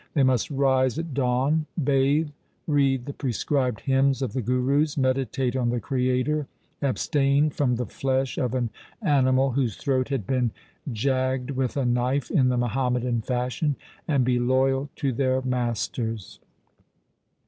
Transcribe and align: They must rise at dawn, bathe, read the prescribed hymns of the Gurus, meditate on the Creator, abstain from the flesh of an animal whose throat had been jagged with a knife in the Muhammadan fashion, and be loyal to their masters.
They 0.15 0.23
must 0.23 0.49
rise 0.49 0.97
at 0.97 1.13
dawn, 1.13 1.67
bathe, 1.83 2.29
read 2.65 3.05
the 3.05 3.13
prescribed 3.13 3.81
hymns 3.81 4.23
of 4.23 4.33
the 4.33 4.41
Gurus, 4.41 4.97
meditate 4.97 5.55
on 5.55 5.69
the 5.69 5.79
Creator, 5.79 6.47
abstain 6.81 7.51
from 7.51 7.75
the 7.75 7.85
flesh 7.85 8.39
of 8.39 8.55
an 8.55 8.71
animal 9.03 9.51
whose 9.51 9.75
throat 9.77 10.09
had 10.09 10.25
been 10.25 10.49
jagged 10.91 11.51
with 11.51 11.77
a 11.77 11.85
knife 11.85 12.31
in 12.31 12.49
the 12.49 12.57
Muhammadan 12.57 13.21
fashion, 13.21 13.75
and 14.07 14.25
be 14.25 14.39
loyal 14.39 14.89
to 14.95 15.11
their 15.11 15.39
masters. 15.43 16.39